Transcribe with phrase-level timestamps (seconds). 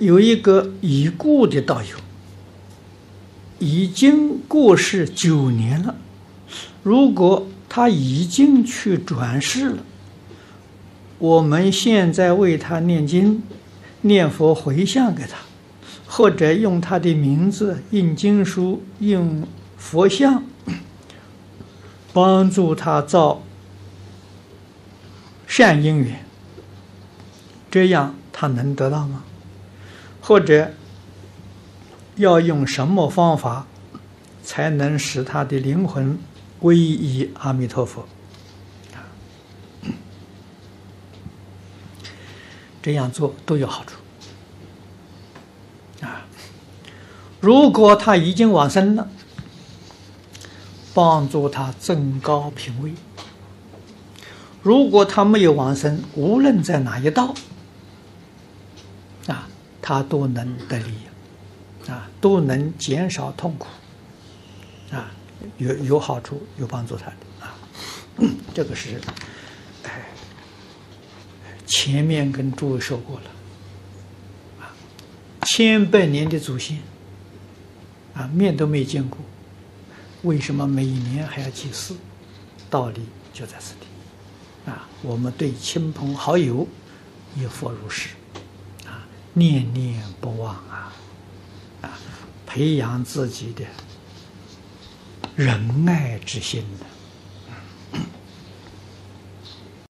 [0.00, 1.96] 有一个已故的道友，
[3.58, 5.94] 已经过世九年了。
[6.82, 9.82] 如果他已经去转世了，
[11.18, 13.42] 我们现在为他念经、
[14.00, 15.36] 念佛、回向给他，
[16.06, 19.44] 或者用他的名字印经书、印
[19.76, 20.42] 佛像，
[22.14, 23.42] 帮助他造
[25.46, 26.24] 善因缘，
[27.70, 29.24] 这样他能得到吗？
[30.22, 30.72] 或者
[32.16, 33.66] 要用什么方法
[34.42, 36.18] 才能使他的灵魂
[36.60, 38.06] 皈依阿弥陀佛？
[42.82, 43.96] 这样做都有好处
[46.02, 46.24] 啊！
[47.38, 49.06] 如果他已经往生了，
[50.94, 52.92] 帮助他增高品位；
[54.62, 57.34] 如果他没有往生，无论在哪一道。
[59.26, 59.46] 啊
[59.82, 60.92] 他都能得利，
[61.88, 63.66] 啊，都能减少痛苦，
[64.92, 65.10] 啊，
[65.58, 67.16] 有有好处，有帮助他的。
[67.40, 67.54] 啊，
[68.54, 69.00] 这个是，
[69.84, 70.06] 哎，
[71.66, 73.30] 前面跟诸位说过了，
[74.60, 74.72] 啊，
[75.46, 76.78] 千百年的祖先，
[78.14, 79.18] 啊，面都没见过，
[80.22, 81.96] 为什么每年还要祭祀？
[82.68, 83.00] 道理
[83.32, 86.68] 就在此地，啊，我们对亲朋好友
[87.34, 88.10] 也佛如是。
[89.32, 90.92] 念念不忘啊，
[91.82, 91.98] 啊，
[92.46, 93.64] 培养自己的
[95.36, 96.86] 仁爱之心的。